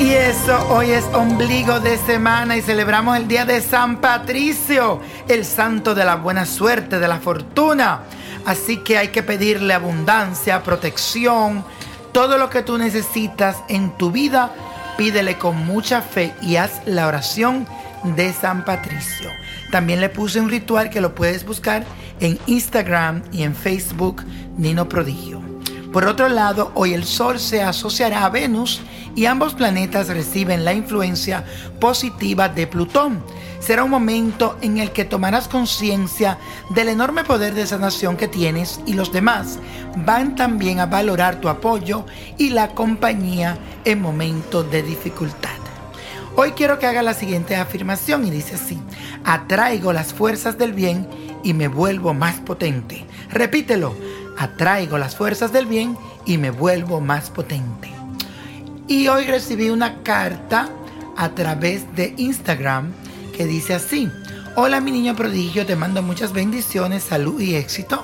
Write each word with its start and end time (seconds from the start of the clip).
Y 0.00 0.14
eso, 0.14 0.66
hoy 0.70 0.92
es 0.92 1.04
ombligo 1.12 1.78
de 1.78 1.98
semana 1.98 2.56
y 2.56 2.62
celebramos 2.62 3.18
el 3.18 3.28
día 3.28 3.44
de 3.44 3.60
San 3.60 4.00
Patricio, 4.00 4.98
el 5.28 5.44
santo 5.44 5.94
de 5.94 6.06
la 6.06 6.16
buena 6.16 6.46
suerte, 6.46 6.98
de 6.98 7.06
la 7.06 7.20
fortuna. 7.20 8.00
Así 8.46 8.78
que 8.78 8.96
hay 8.96 9.08
que 9.08 9.22
pedirle 9.22 9.74
abundancia, 9.74 10.62
protección, 10.62 11.66
todo 12.12 12.38
lo 12.38 12.48
que 12.48 12.62
tú 12.62 12.78
necesitas 12.78 13.58
en 13.68 13.90
tu 13.98 14.10
vida, 14.10 14.54
pídele 14.96 15.36
con 15.36 15.66
mucha 15.66 16.00
fe 16.00 16.32
y 16.40 16.56
haz 16.56 16.80
la 16.86 17.06
oración 17.06 17.66
de 18.02 18.32
San 18.32 18.64
Patricio. 18.64 19.28
También 19.70 20.00
le 20.00 20.08
puse 20.08 20.40
un 20.40 20.48
ritual 20.48 20.88
que 20.88 21.02
lo 21.02 21.14
puedes 21.14 21.44
buscar 21.44 21.84
en 22.20 22.38
Instagram 22.46 23.22
y 23.32 23.42
en 23.42 23.54
Facebook, 23.54 24.24
Nino 24.56 24.88
Prodigio. 24.88 25.49
Por 25.92 26.06
otro 26.06 26.28
lado, 26.28 26.70
hoy 26.74 26.94
el 26.94 27.04
Sol 27.04 27.40
se 27.40 27.62
asociará 27.62 28.24
a 28.24 28.30
Venus 28.30 28.80
y 29.16 29.26
ambos 29.26 29.54
planetas 29.54 30.06
reciben 30.06 30.64
la 30.64 30.72
influencia 30.72 31.44
positiva 31.80 32.48
de 32.48 32.68
Plutón. 32.68 33.24
Será 33.58 33.82
un 33.82 33.90
momento 33.90 34.56
en 34.62 34.78
el 34.78 34.92
que 34.92 35.04
tomarás 35.04 35.48
conciencia 35.48 36.38
del 36.70 36.88
enorme 36.88 37.24
poder 37.24 37.54
de 37.54 37.66
sanación 37.66 38.16
que 38.16 38.28
tienes 38.28 38.80
y 38.86 38.92
los 38.92 39.12
demás 39.12 39.58
van 39.96 40.36
también 40.36 40.78
a 40.78 40.86
valorar 40.86 41.40
tu 41.40 41.48
apoyo 41.48 42.06
y 42.38 42.50
la 42.50 42.68
compañía 42.68 43.58
en 43.84 44.00
momentos 44.00 44.70
de 44.70 44.84
dificultad. 44.84 45.50
Hoy 46.36 46.52
quiero 46.52 46.78
que 46.78 46.86
haga 46.86 47.02
la 47.02 47.14
siguiente 47.14 47.56
afirmación 47.56 48.24
y 48.24 48.30
dice 48.30 48.54
así, 48.54 48.80
atraigo 49.24 49.92
las 49.92 50.14
fuerzas 50.14 50.56
del 50.56 50.72
bien 50.72 51.08
y 51.42 51.52
me 51.52 51.66
vuelvo 51.66 52.14
más 52.14 52.36
potente. 52.36 53.04
Repítelo, 53.30 53.94
atraigo 54.40 54.96
las 54.96 55.16
fuerzas 55.16 55.52
del 55.52 55.66
bien 55.66 55.98
y 56.24 56.38
me 56.38 56.50
vuelvo 56.50 57.02
más 57.02 57.28
potente. 57.28 57.90
Y 58.88 59.06
hoy 59.08 59.26
recibí 59.26 59.68
una 59.68 60.02
carta 60.02 60.70
a 61.16 61.28
través 61.34 61.94
de 61.94 62.14
Instagram 62.16 62.90
que 63.36 63.44
dice 63.44 63.74
así, 63.74 64.10
hola 64.56 64.80
mi 64.80 64.92
niño 64.92 65.14
prodigio, 65.14 65.66
te 65.66 65.76
mando 65.76 66.02
muchas 66.02 66.32
bendiciones, 66.32 67.02
salud 67.02 67.38
y 67.38 67.54
éxito. 67.54 68.02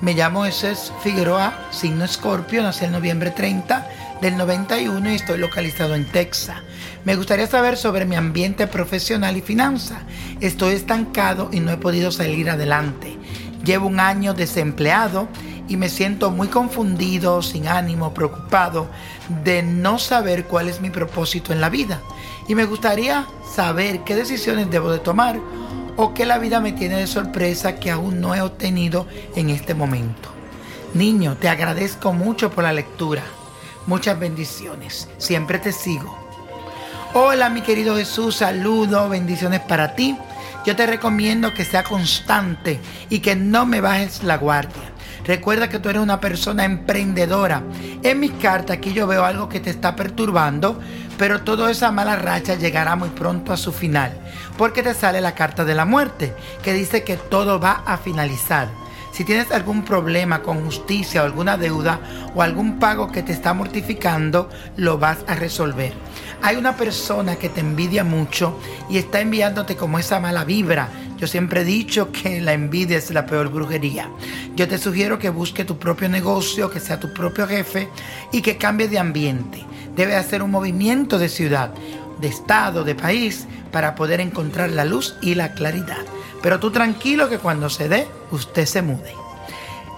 Me 0.00 0.14
llamo 0.14 0.44
Jesús 0.44 0.92
Figueroa, 1.02 1.68
signo 1.72 2.04
Escorpio, 2.04 2.62
nací 2.62 2.84
el 2.84 2.92
noviembre 2.92 3.32
30 3.32 3.88
del 4.20 4.36
91 4.36 5.10
y 5.10 5.14
estoy 5.16 5.38
localizado 5.38 5.96
en 5.96 6.04
Texas. 6.04 6.58
Me 7.04 7.16
gustaría 7.16 7.48
saber 7.48 7.76
sobre 7.76 8.04
mi 8.04 8.14
ambiente 8.14 8.68
profesional 8.68 9.36
y 9.36 9.42
finanza. 9.42 10.02
Estoy 10.40 10.74
estancado 10.74 11.48
y 11.52 11.58
no 11.58 11.72
he 11.72 11.76
podido 11.76 12.12
salir 12.12 12.50
adelante. 12.50 13.18
Llevo 13.64 13.88
un 13.88 13.98
año 14.00 14.34
desempleado 14.34 15.28
y 15.68 15.76
me 15.76 15.88
siento 15.88 16.30
muy 16.30 16.48
confundido, 16.48 17.42
sin 17.42 17.68
ánimo, 17.68 18.12
preocupado 18.12 18.88
de 19.44 19.62
no 19.62 19.98
saber 19.98 20.44
cuál 20.44 20.68
es 20.68 20.80
mi 20.80 20.90
propósito 20.90 21.52
en 21.52 21.60
la 21.60 21.68
vida. 21.68 22.00
Y 22.48 22.54
me 22.54 22.64
gustaría 22.64 23.26
saber 23.54 24.00
qué 24.04 24.16
decisiones 24.16 24.70
debo 24.70 24.90
de 24.90 24.98
tomar 24.98 25.38
o 25.96 26.14
qué 26.14 26.26
la 26.26 26.38
vida 26.38 26.60
me 26.60 26.72
tiene 26.72 26.96
de 26.96 27.06
sorpresa 27.06 27.76
que 27.76 27.90
aún 27.90 28.20
no 28.20 28.34
he 28.34 28.40
obtenido 28.40 29.06
en 29.36 29.50
este 29.50 29.74
momento. 29.74 30.30
Niño, 30.94 31.36
te 31.36 31.48
agradezco 31.48 32.12
mucho 32.12 32.50
por 32.50 32.64
la 32.64 32.72
lectura. 32.72 33.22
Muchas 33.86 34.18
bendiciones. 34.18 35.08
Siempre 35.18 35.58
te 35.58 35.72
sigo. 35.72 36.18
Hola 37.14 37.50
mi 37.50 37.60
querido 37.60 37.96
Jesús, 37.96 38.36
saludos, 38.36 39.10
bendiciones 39.10 39.60
para 39.60 39.94
ti. 39.94 40.16
Yo 40.64 40.76
te 40.76 40.86
recomiendo 40.86 41.52
que 41.52 41.64
sea 41.64 41.82
constante 41.82 42.80
y 43.10 43.18
que 43.18 43.36
no 43.36 43.66
me 43.66 43.80
bajes 43.80 44.22
la 44.22 44.38
guardia. 44.38 44.91
Recuerda 45.24 45.68
que 45.68 45.78
tú 45.78 45.88
eres 45.88 46.02
una 46.02 46.20
persona 46.20 46.64
emprendedora. 46.64 47.62
En 48.02 48.20
mis 48.20 48.32
cartas 48.32 48.78
aquí 48.78 48.92
yo 48.92 49.06
veo 49.06 49.24
algo 49.24 49.48
que 49.48 49.60
te 49.60 49.70
está 49.70 49.94
perturbando, 49.94 50.80
pero 51.16 51.42
toda 51.42 51.70
esa 51.70 51.92
mala 51.92 52.16
racha 52.16 52.54
llegará 52.54 52.96
muy 52.96 53.10
pronto 53.10 53.52
a 53.52 53.56
su 53.56 53.72
final, 53.72 54.12
porque 54.58 54.82
te 54.82 54.94
sale 54.94 55.20
la 55.20 55.34
carta 55.34 55.64
de 55.64 55.74
la 55.74 55.84
muerte, 55.84 56.34
que 56.62 56.72
dice 56.72 57.04
que 57.04 57.16
todo 57.16 57.60
va 57.60 57.82
a 57.86 57.98
finalizar. 57.98 58.68
Si 59.12 59.24
tienes 59.24 59.52
algún 59.52 59.84
problema 59.84 60.40
con 60.42 60.64
justicia 60.64 61.22
o 61.22 61.26
alguna 61.26 61.58
deuda 61.58 62.00
o 62.34 62.40
algún 62.40 62.78
pago 62.78 63.12
que 63.12 63.22
te 63.22 63.32
está 63.32 63.52
mortificando, 63.52 64.48
lo 64.76 64.98
vas 64.98 65.18
a 65.26 65.34
resolver. 65.34 65.92
Hay 66.40 66.56
una 66.56 66.76
persona 66.76 67.36
que 67.36 67.50
te 67.50 67.60
envidia 67.60 68.04
mucho 68.04 68.58
y 68.88 68.96
está 68.96 69.20
enviándote 69.20 69.76
como 69.76 69.98
esa 69.98 70.18
mala 70.18 70.44
vibra. 70.44 70.88
Yo 71.22 71.28
siempre 71.28 71.60
he 71.60 71.64
dicho 71.64 72.10
que 72.10 72.40
la 72.40 72.52
envidia 72.52 72.98
es 72.98 73.12
la 73.12 73.26
peor 73.26 73.48
brujería. 73.48 74.10
Yo 74.56 74.66
te 74.66 74.76
sugiero 74.76 75.20
que 75.20 75.30
busque 75.30 75.64
tu 75.64 75.78
propio 75.78 76.08
negocio, 76.08 76.68
que 76.68 76.80
sea 76.80 76.98
tu 76.98 77.14
propio 77.14 77.46
jefe 77.46 77.88
y 78.32 78.42
que 78.42 78.56
cambie 78.56 78.88
de 78.88 78.98
ambiente. 78.98 79.64
Debe 79.94 80.16
hacer 80.16 80.42
un 80.42 80.50
movimiento 80.50 81.20
de 81.20 81.28
ciudad, 81.28 81.70
de 82.20 82.26
estado, 82.26 82.82
de 82.82 82.96
país 82.96 83.46
para 83.70 83.94
poder 83.94 84.20
encontrar 84.20 84.70
la 84.70 84.84
luz 84.84 85.14
y 85.22 85.36
la 85.36 85.52
claridad. 85.52 86.04
Pero 86.42 86.58
tú 86.58 86.72
tranquilo 86.72 87.28
que 87.28 87.38
cuando 87.38 87.70
se 87.70 87.88
dé, 87.88 88.08
usted 88.32 88.66
se 88.66 88.82
mude. 88.82 89.14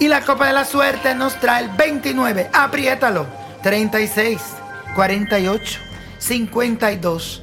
Y 0.00 0.08
la 0.08 0.22
copa 0.22 0.48
de 0.48 0.54
la 0.54 0.64
suerte 0.64 1.14
nos 1.14 1.38
trae 1.38 1.66
el 1.66 1.70
29, 1.70 2.50
apriétalo, 2.52 3.28
36, 3.62 4.40
48, 4.96 5.78
52, 6.18 7.42